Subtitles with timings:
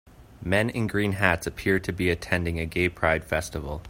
[0.41, 3.79] Men in green hats appear to be attending a gay pride festival.